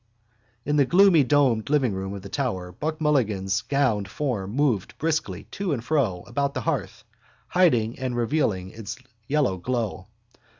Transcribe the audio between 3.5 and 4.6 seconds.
gowned form